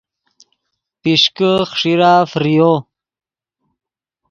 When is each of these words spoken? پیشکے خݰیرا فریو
پیشکے 1.01 1.51
خݰیرا 1.71 2.13
فریو 2.31 2.71